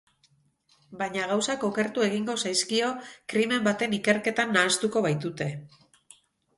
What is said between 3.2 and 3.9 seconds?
krimen